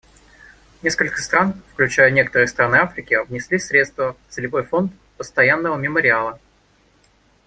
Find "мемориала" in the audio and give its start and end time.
5.77-6.39